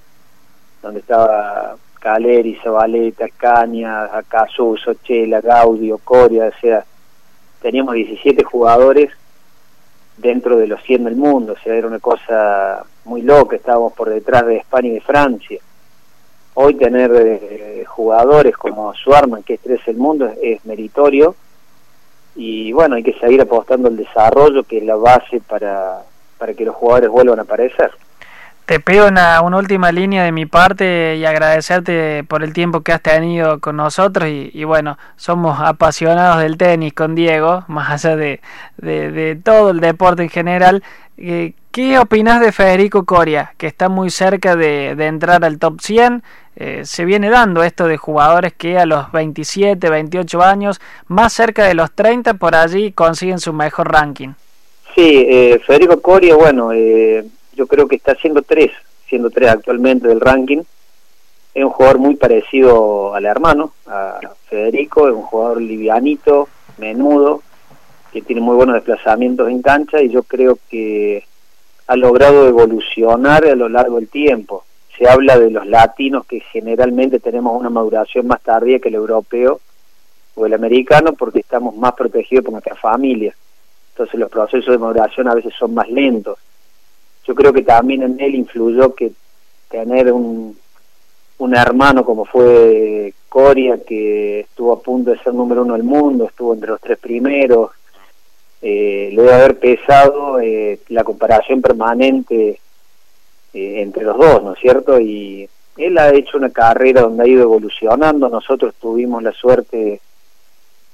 donde 0.81 0.99
estaba 1.01 1.75
Caleri, 1.99 2.57
Zabaleta, 2.63 3.25
Caña, 3.35 4.05
Acasuso, 4.05 4.93
Chela, 5.03 5.41
Gaudio, 5.41 5.97
Coria, 5.97 6.45
o 6.55 6.61
sea, 6.61 6.85
teníamos 7.61 7.95
17 7.95 8.43
jugadores 8.43 9.11
dentro 10.17 10.57
de 10.57 10.67
los 10.67 10.81
100 10.83 11.03
del 11.05 11.15
mundo, 11.15 11.53
o 11.53 11.63
sea, 11.63 11.75
era 11.75 11.87
una 11.87 11.99
cosa 11.99 12.83
muy 13.05 13.21
loca, 13.21 13.55
estábamos 13.55 13.93
por 13.93 14.09
detrás 14.09 14.45
de 14.45 14.57
España 14.57 14.89
y 14.89 14.93
de 14.93 15.01
Francia 15.01 15.59
hoy 16.55 16.73
tener 16.75 17.11
eh, 17.13 17.85
jugadores 17.85 18.57
como 18.57 18.93
Suarman, 18.95 19.43
que 19.43 19.55
es 19.55 19.59
tres 19.59 19.81
el 19.87 19.97
mundo, 19.97 20.31
es, 20.41 20.65
meritorio. 20.65 21.35
Y 22.35 22.73
bueno, 22.73 22.95
hay 22.95 23.03
que 23.03 23.13
seguir 23.13 23.41
apostando 23.41 23.87
al 23.87 23.95
desarrollo, 23.95 24.63
que 24.63 24.79
es 24.79 24.83
la 24.83 24.95
base 24.95 25.41
para, 25.41 26.01
para 26.37 26.53
que 26.53 26.65
los 26.65 26.75
jugadores 26.75 27.09
vuelvan 27.09 27.39
a 27.39 27.43
aparecer. 27.43 27.91
Te 28.65 28.79
pido 28.79 29.07
una, 29.07 29.41
última 29.41 29.91
línea 29.91 30.23
de 30.23 30.31
mi 30.31 30.47
parte 30.47 31.17
y 31.17 31.25
agradecerte 31.25 32.23
por 32.23 32.43
el 32.43 32.51
tiempo 32.51 32.81
que 32.81 32.93
has 32.93 33.01
tenido 33.01 33.59
con 33.59 33.75
nosotros 33.77 34.27
y, 34.27 34.63
bueno, 34.63 34.97
somos 35.17 35.59
apasionados 35.59 36.41
del 36.41 36.57
tenis 36.57 36.93
con 36.93 37.13
Diego, 37.13 37.63
más 37.67 37.91
allá 37.91 38.15
de, 38.15 38.41
de, 38.77 39.39
todo 39.43 39.69
el 39.69 39.81
deporte 39.81 40.23
en 40.23 40.29
general. 40.29 40.83
Eh, 41.17 41.53
¿Qué 41.71 41.99
opinas 41.99 42.41
de 42.41 42.51
Federico 42.51 43.05
Coria, 43.05 43.53
que 43.57 43.67
está 43.67 43.87
muy 43.87 44.09
cerca 44.09 44.55
de, 44.55 44.95
de 44.95 45.07
entrar 45.07 45.45
al 45.45 45.59
top 45.59 45.81
100? 45.81 46.23
Eh, 46.57 46.81
se 46.85 47.03
viene 47.03 47.29
dando 47.29 47.63
esto 47.63 47.85
de 47.85 47.97
jugadores 47.97 48.53
que 48.53 48.79
a 48.79 48.85
los 48.85 49.11
27, 49.11 49.89
28 49.89 50.41
años, 50.41 50.79
más 51.07 51.33
cerca 51.33 51.65
de 51.65 51.73
los 51.73 51.91
30, 51.91 52.35
por 52.35 52.55
allí 52.55 52.93
consiguen 52.93 53.39
su 53.39 53.51
mejor 53.51 53.91
ranking. 53.91 54.29
Sí, 54.95 55.25
eh, 55.29 55.59
Federico 55.65 56.01
Coria, 56.01 56.35
bueno, 56.35 56.71
eh, 56.71 57.25
yo 57.55 57.67
creo 57.67 57.87
que 57.87 57.95
está 57.95 58.15
siendo 58.15 58.41
tres, 58.41 58.71
siendo 59.07 59.29
tres 59.29 59.49
actualmente 59.49 60.07
del 60.07 60.21
ranking. 60.21 60.61
Es 61.53 61.63
un 61.63 61.69
jugador 61.69 61.99
muy 61.99 62.15
parecido 62.15 63.15
al 63.15 63.25
hermano, 63.25 63.73
a 63.87 64.19
Federico, 64.49 65.07
es 65.07 65.13
un 65.13 65.21
jugador 65.21 65.61
livianito, 65.61 66.49
menudo, 66.77 67.41
que 68.11 68.21
tiene 68.21 68.41
muy 68.41 68.55
buenos 68.55 68.75
desplazamientos 68.75 69.49
en 69.49 69.61
cancha 69.61 70.01
y 70.01 70.09
yo 70.09 70.23
creo 70.23 70.57
que 70.69 71.23
ha 71.87 71.95
logrado 71.95 72.47
evolucionar 72.47 73.45
a 73.45 73.55
lo 73.55 73.69
largo 73.69 73.97
del 73.97 74.09
tiempo 74.09 74.65
se 74.97 75.07
habla 75.07 75.37
de 75.37 75.51
los 75.51 75.65
latinos 75.67 76.25
que 76.25 76.39
generalmente 76.39 77.19
tenemos 77.19 77.59
una 77.59 77.69
maduración 77.69 78.27
más 78.27 78.41
tardía 78.41 78.79
que 78.79 78.89
el 78.89 78.95
europeo 78.95 79.59
o 80.35 80.45
el 80.45 80.53
americano 80.53 81.13
porque 81.13 81.39
estamos 81.39 81.75
más 81.75 81.93
protegidos 81.93 82.45
por 82.45 82.53
nuestra 82.53 82.75
familia. 82.75 83.35
Entonces 83.93 84.19
los 84.19 84.29
procesos 84.29 84.71
de 84.71 84.77
maduración 84.77 85.27
a 85.27 85.35
veces 85.35 85.53
son 85.57 85.73
más 85.73 85.89
lentos. 85.89 86.37
Yo 87.27 87.35
creo 87.35 87.51
que 87.53 87.63
también 87.63 88.03
en 88.03 88.19
él 88.19 88.35
influyó 88.35 88.93
que 88.93 89.11
tener 89.69 90.11
un, 90.11 90.57
un 91.39 91.55
hermano 91.55 92.05
como 92.05 92.25
fue 92.25 93.13
Coria, 93.27 93.79
que 93.85 94.41
estuvo 94.41 94.71
a 94.71 94.81
punto 94.81 95.11
de 95.11 95.19
ser 95.19 95.33
número 95.33 95.63
uno 95.63 95.73
del 95.73 95.83
mundo, 95.83 96.25
estuvo 96.25 96.53
entre 96.53 96.69
los 96.69 96.79
tres 96.79 96.97
primeros, 96.97 97.71
eh, 98.61 99.09
le 99.11 99.21
debe 99.21 99.33
haber 99.33 99.59
pesado 99.59 100.39
eh, 100.39 100.79
la 100.89 101.03
comparación 101.03 101.61
permanente 101.61 102.59
eh, 103.53 103.81
entre 103.81 104.05
los 104.05 104.17
dos, 104.17 104.41
¿no 104.41 104.53
es 104.53 104.59
cierto? 104.59 104.99
Y 104.99 105.49
él 105.77 105.97
ha 105.97 106.13
hecho 106.13 106.37
una 106.37 106.49
carrera 106.49 107.01
donde 107.01 107.23
ha 107.23 107.27
ido 107.27 107.43
evolucionando, 107.43 108.29
nosotros 108.29 108.73
tuvimos 108.79 109.21
la 109.21 109.33
suerte 109.33 109.99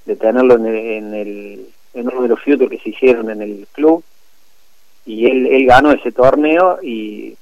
de 0.05 0.15
tenerlo 0.15 0.55
en, 0.55 1.13
el, 1.13 1.67
en, 1.93 2.07
uno 2.07 2.23
de 2.23 2.27
los 2.27 2.41
futures 2.41 2.69
que 2.69 2.79
se 2.79 2.89
hicieron 2.89 3.29
en 3.29 3.41
el 3.41 3.67
club 3.71 4.03
y 5.05 5.25
él, 5.25 5.48
él 5.48 5.65
ganó 5.65 5.91
ese 5.91 6.12
torneo 6.12 6.79
y 6.81 7.36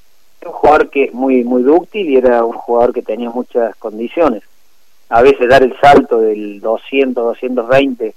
un 0.46 0.52
jugador 0.52 0.90
que 0.90 1.10
muy 1.12 1.44
muy 1.44 1.64
dúctil 1.64 2.10
y 2.10 2.16
era 2.16 2.46
un 2.46 2.54
jugador 2.54 2.94
que 2.94 3.02
tenía 3.02 3.30
muchas 3.30 3.76
condiciones. 3.76 4.44
A 5.10 5.22
veces 5.22 5.50
dar 5.50 5.64
el 5.64 5.76
salto 5.80 6.22
del 6.22 6.62
200, 6.62 7.24
220 7.24 8.14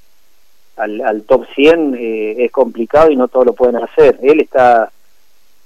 al, 0.77 1.23
top 1.23 1.47
100 1.55 1.95
eh, 1.99 2.45
es 2.45 2.51
complicado 2.51 3.11
y 3.11 3.17
no 3.17 3.29
todos 3.29 3.47
lo 3.47 3.53
pueden 3.53 3.77
hacer. 3.77 4.19
Él 4.23 4.41
está 4.41 4.91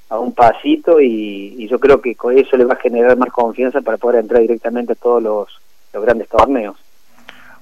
a 0.08 0.18
un 0.18 0.32
pasito 0.32 1.00
y, 1.00 1.66
yo 1.68 1.78
creo 1.80 2.00
que 2.00 2.14
con 2.14 2.36
eso 2.36 2.56
le 2.56 2.64
va 2.64 2.74
a 2.74 2.78
generar 2.80 3.16
más 3.16 3.30
confianza 3.30 3.80
para 3.80 3.96
poder 3.96 4.20
entrar 4.20 4.40
directamente 4.40 4.92
a 4.92 4.96
todos 4.96 5.22
los, 5.22 5.48
grandes 5.92 6.28
torneos. 6.28 6.76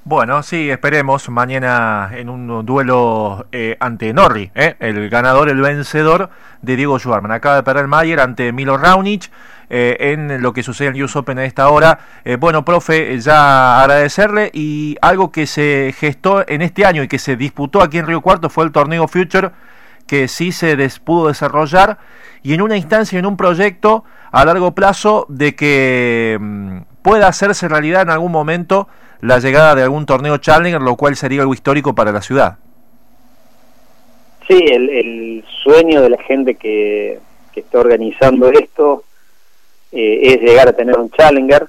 Bueno, 0.07 0.43
sí, 0.43 0.69
esperemos 0.69 1.31
mañana 1.31 2.11
en 2.13 2.29
un 2.29 2.67
duelo 2.67 3.47
eh, 3.53 3.79
ante 3.81 4.13
Norri, 4.13 4.51
eh, 4.55 4.77
el 4.79 5.09
ganador, 5.09 5.49
el 5.49 5.63
vencedor 5.63 6.29
de 6.61 6.77
Diego 6.77 6.99
Schwarman. 6.99 7.33
Acaba 7.33 7.57
de 7.57 7.63
perder 7.63 7.87
Mayer 7.87 8.21
ante 8.21 8.53
Milo 8.53 8.77
Raunic 8.77 9.31
eh, 9.71 9.97
en 9.99 10.43
lo 10.43 10.53
que 10.53 10.63
sucede 10.63 10.89
en 10.89 11.03
US 11.03 11.17
Open 11.17 11.39
a 11.39 11.47
esta 11.47 11.71
hora. 11.71 12.01
bueno, 12.39 12.67
profe, 12.67 13.19
ya 13.19 13.81
agradecerle 13.81 14.51
y 14.53 14.99
algo 15.01 15.33
que 15.33 15.47
se 15.47 15.95
gestó 15.97 16.45
en 16.47 16.61
este 16.61 16.85
año 16.85 17.03
y 17.03 17.09
que 17.09 17.19
se 17.19 17.37
disputó 17.37 17.81
aquí 17.81 17.97
en 17.97 18.07
Río 18.07 18.21
Cuarto 18.21 18.51
fue 18.51 18.65
el 18.65 18.73
torneo 18.73 19.09
Future 19.09 19.53
que 20.07 20.29
sí 20.29 20.53
se 20.53 20.77
pudo 21.03 21.29
desarrollar 21.29 21.97
y 22.43 22.53
en 22.53 22.61
una 22.61 22.77
instancia, 22.77 23.19
en 23.19 23.25
un 23.25 23.39
proyecto 23.39 24.05
a 24.33 24.45
largo 24.45 24.75
plazo 24.75 25.25
de 25.31 25.55
que 25.55 26.37
mm, 26.39 26.79
pueda 27.01 27.27
hacerse 27.27 27.69
realidad 27.69 28.03
en 28.03 28.11
algún 28.11 28.33
momento 28.33 28.87
la 29.21 29.39
llegada 29.39 29.75
de 29.75 29.83
algún 29.83 30.07
torneo 30.07 30.39
Challenger, 30.39 30.81
lo 30.81 30.97
cual 30.97 31.17
sería 31.17 31.41
algo 31.41 31.55
histórico 31.55 31.95
para 31.95 32.13
la 32.13 32.21
ciudad. 32.23 32.59
Sí, 34.49 34.59
el, 34.71 35.45
sueño 35.63 36.03
de 36.03 36.11
la 36.11 36.23
gente 36.23 36.57
que, 36.57 37.19
está 37.55 37.79
organizando 37.79 38.51
esto 38.51 39.05
eh, 39.93 40.19
es 40.23 40.41
llegar 40.43 40.69
a 40.69 40.73
tener 40.73 40.99
un 40.99 41.11
Challenger, 41.11 41.69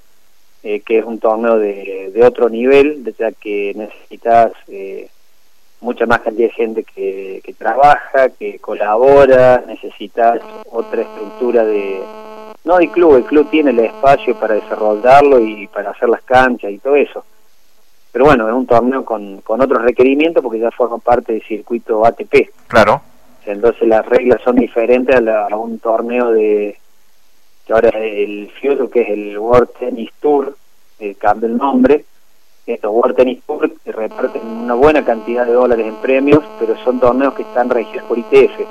eh, 0.64 0.82
que 0.82 0.98
es 0.98 1.06
un 1.06 1.20
torneo 1.20 1.58
de, 1.60 2.22
otro 2.26 2.50
nivel, 2.50 3.04
ya 3.18 3.32
que 3.32 3.74
necesitas 3.76 4.52
eh, 4.68 5.08
mucha 5.80 6.06
más 6.06 6.22
cantidad 6.22 6.50
de 6.50 6.54
gente 6.54 6.84
que, 6.84 7.40
que 7.44 7.54
trabaja, 7.54 8.30
que 8.30 8.60
colabora, 8.60 9.64
necesitas 9.68 10.42
otra 10.72 11.04
estructura 11.04 11.64
de, 11.64 12.02
no 12.66 12.78
del 12.78 12.90
club, 12.90 13.16
el 13.16 13.24
club 13.26 13.50
tiene 13.50 13.70
el 13.70 13.80
espacio 13.80 14.36
para 14.38 14.56
desarrollarlo 14.56 15.40
y 15.40 15.68
para 15.68 15.92
hacer 15.92 16.10
las 16.10 16.24
canchas 16.24 16.72
y 16.72 16.80
todo 16.80 16.96
eso. 16.96 17.24
Pero 18.16 18.28
bueno, 18.28 18.48
es 18.48 18.56
un 18.56 18.66
torneo 18.66 19.04
con, 19.04 19.42
con 19.42 19.60
otros 19.60 19.82
requerimientos 19.82 20.42
porque 20.42 20.58
ya 20.58 20.72
forma 20.72 21.00
parte 21.00 21.34
del 21.34 21.44
circuito 21.44 22.06
ATP. 22.06 22.50
Claro. 22.68 23.02
Entonces 23.46 23.86
las 23.90 24.06
reglas 24.06 24.40
son 24.42 24.56
diferentes 24.56 25.14
a, 25.28 25.54
un 25.58 25.80
torneo 25.80 26.32
de, 26.32 26.78
que 27.68 27.74
ahora 27.74 27.90
el 27.90 28.50
FIOTO, 28.52 28.90
que 28.90 29.02
es 29.02 29.10
el 29.10 29.38
World 29.38 29.68
Tennis 29.78 30.12
Tour, 30.22 30.56
eh, 30.98 31.16
cambia 31.16 31.48
el 31.48 31.58
nombre, 31.58 32.06
estos 32.66 32.90
World 32.90 33.18
Tennis 33.18 33.44
Tour 33.46 33.70
reparten 33.84 34.48
una 34.48 34.76
buena 34.76 35.04
cantidad 35.04 35.46
de 35.46 35.52
dólares 35.52 35.86
en 35.86 35.96
premios, 35.96 36.42
pero 36.58 36.78
son 36.86 37.02
torneos 37.02 37.34
que 37.34 37.42
están 37.42 37.70
regidos 37.70 38.06
por 38.06 38.18
ITF. 38.18 38.62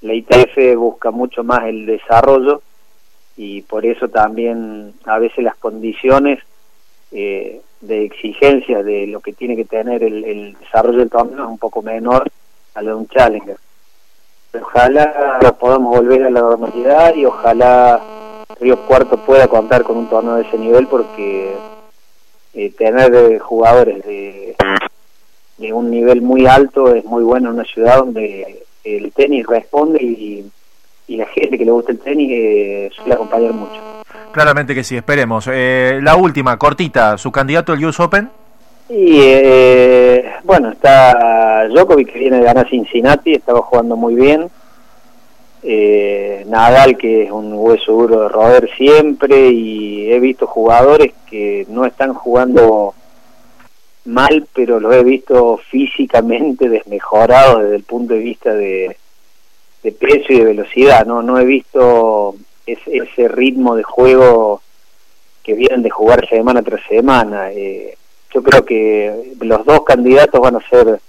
La 0.00 0.14
ITF 0.14 0.76
busca 0.78 1.10
mucho 1.10 1.44
más 1.44 1.64
el 1.64 1.84
desarrollo 1.84 2.62
y 3.36 3.60
por 3.60 3.84
eso 3.84 4.08
también 4.08 4.94
a 5.04 5.18
veces 5.18 5.44
las 5.44 5.56
condiciones 5.56 6.38
eh, 7.12 7.60
de 7.86 8.04
exigencia 8.04 8.82
de 8.82 9.06
lo 9.06 9.20
que 9.20 9.32
tiene 9.32 9.56
que 9.56 9.64
tener 9.64 10.02
el, 10.02 10.56
desarrollo 10.58 10.98
del 10.98 11.10
torneo 11.10 11.44
es 11.44 11.50
un 11.50 11.58
poco 11.58 11.82
menor 11.82 12.30
a 12.74 12.82
lo 12.82 12.90
de 12.90 12.96
un 12.96 13.08
Challenger. 13.08 13.56
Ojalá 14.60 15.38
podamos 15.58 15.96
volver 15.96 16.24
a 16.24 16.30
la 16.30 16.40
normalidad 16.40 17.14
y 17.14 17.26
ojalá 17.26 18.00
Río 18.60 18.86
Cuarto 18.86 19.18
pueda 19.18 19.48
contar 19.48 19.82
con 19.82 19.96
un 19.96 20.08
torneo 20.08 20.36
de 20.36 20.42
ese 20.42 20.58
nivel 20.58 20.86
porque 20.86 21.54
eh, 22.54 22.70
tener 22.70 23.38
jugadores 23.38 24.04
de, 24.04 24.56
de 25.58 25.72
un 25.72 25.90
nivel 25.90 26.22
muy 26.22 26.46
alto 26.46 26.94
es 26.94 27.04
muy 27.04 27.22
bueno 27.22 27.48
en 27.48 27.56
una 27.56 27.64
ciudad 27.64 27.98
donde 27.98 28.64
el 28.84 29.12
tenis 29.12 29.46
responde 29.46 30.02
y, 30.02 30.50
y 31.08 31.16
la 31.16 31.26
gente 31.26 31.58
que 31.58 31.64
le 31.64 31.70
gusta 31.70 31.92
el 31.92 31.98
tenis 31.98 32.30
eh, 32.32 32.90
suele 32.94 33.14
acompañar 33.14 33.52
mucho. 33.52 33.80
Claramente 34.32 34.74
que 34.74 34.84
sí, 34.84 34.96
esperemos. 34.96 35.48
Eh, 35.52 36.00
la 36.02 36.16
última, 36.16 36.56
cortita, 36.58 37.16
¿su 37.18 37.32
candidato 37.32 37.72
al 37.72 37.84
US 37.84 38.00
Open? 38.00 38.30
Y 38.88 39.18
eh, 39.20 40.32
bueno, 40.44 40.70
está 40.70 41.66
Djokovic 41.68 42.12
que 42.12 42.18
viene 42.20 42.38
de 42.38 42.44
ganar 42.44 42.68
Cincinnati, 42.68 43.34
estaba 43.34 43.62
jugando 43.62 43.96
muy 43.96 44.14
bien. 44.14 44.48
Eh, 45.62 46.44
Nadal 46.46 46.96
que 46.96 47.24
es 47.24 47.30
un 47.30 47.52
hueso 47.54 47.92
duro 47.92 48.20
de 48.20 48.28
roer 48.28 48.70
siempre 48.76 49.48
y 49.50 50.12
he 50.12 50.20
visto 50.20 50.46
jugadores 50.46 51.12
que 51.28 51.66
no 51.68 51.84
están 51.84 52.14
jugando 52.14 52.94
mal, 54.04 54.46
pero 54.54 54.78
los 54.78 54.94
he 54.94 55.02
visto 55.02 55.58
físicamente 55.68 56.68
desmejorados 56.68 57.62
desde 57.62 57.76
el 57.76 57.82
punto 57.82 58.14
de 58.14 58.20
vista 58.20 58.54
de, 58.54 58.96
de 59.82 59.92
peso 59.92 60.32
y 60.32 60.38
de 60.38 60.44
velocidad. 60.44 61.04
No, 61.04 61.22
no 61.22 61.38
he 61.40 61.44
visto 61.44 62.36
ese, 62.66 62.96
ese 62.96 63.28
ritmo 63.28 63.76
de 63.76 63.82
juego 63.82 64.60
que 65.42 65.54
vienen 65.54 65.82
de 65.82 65.90
jugar 65.90 66.28
semana 66.28 66.62
tras 66.62 66.82
semana. 66.88 67.52
Eh, 67.52 67.96
yo 68.34 68.42
creo 68.42 68.64
que 68.64 69.34
los 69.40 69.64
dos 69.64 69.84
candidatos 69.84 70.40
van 70.40 70.56
a 70.56 70.68
ser 70.68 71.00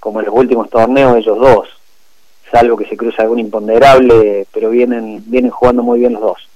como 0.00 0.20
en 0.20 0.26
los 0.26 0.34
últimos 0.34 0.68
torneos 0.68 1.16
ellos 1.16 1.38
dos 1.38 1.76
salvo 2.50 2.76
que 2.76 2.86
se 2.86 2.96
cruza 2.96 3.22
algún 3.22 3.38
imponderable, 3.38 4.46
pero 4.52 4.70
vienen, 4.70 5.22
vienen 5.26 5.50
jugando 5.50 5.82
muy 5.82 6.00
bien 6.00 6.14
los 6.14 6.22
dos. 6.22 6.48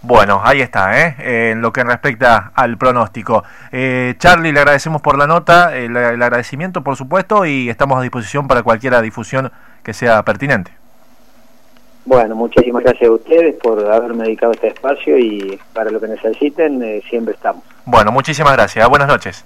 Bueno, 0.00 0.40
ahí 0.44 0.60
está, 0.60 1.00
¿eh? 1.00 1.50
en 1.50 1.60
lo 1.60 1.72
que 1.72 1.82
respecta 1.82 2.52
al 2.54 2.78
pronóstico. 2.78 3.42
Eh, 3.72 4.14
Charlie, 4.18 4.52
le 4.52 4.60
agradecemos 4.60 5.02
por 5.02 5.18
la 5.18 5.26
nota, 5.26 5.76
el, 5.76 5.96
agradecimiento, 5.96 6.82
por 6.82 6.96
supuesto, 6.96 7.46
y 7.46 7.68
estamos 7.68 7.98
a 7.98 8.02
disposición 8.02 8.46
para 8.46 8.62
cualquier 8.62 9.00
difusión 9.00 9.50
que 9.82 9.92
sea 9.92 10.22
pertinente. 10.22 10.70
Bueno, 12.08 12.34
muchísimas 12.34 12.82
gracias 12.82 13.10
a 13.10 13.12
ustedes 13.12 13.56
por 13.62 13.84
haberme 13.84 14.24
dedicado 14.24 14.52
este 14.52 14.68
espacio 14.68 15.18
y 15.18 15.60
para 15.74 15.90
lo 15.90 16.00
que 16.00 16.08
necesiten, 16.08 16.82
eh, 16.82 17.02
siempre 17.06 17.34
estamos. 17.34 17.62
Bueno, 17.84 18.10
muchísimas 18.10 18.54
gracias. 18.54 18.88
Buenas 18.88 19.08
noches. 19.08 19.44